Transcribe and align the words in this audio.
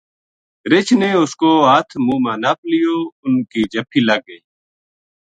رچھ 0.71 0.93
نے 1.01 1.09
اس 1.21 1.31
کو 1.41 1.49
ہتھ 1.69 1.93
منہ 2.05 2.19
ما 2.23 2.33
نپ 2.43 2.59
لیو 2.69 2.95
اُنھ 3.21 3.41
کی 3.51 3.61
جَپھی 3.73 3.99
لگ 4.07 4.21
گئی 4.27 4.39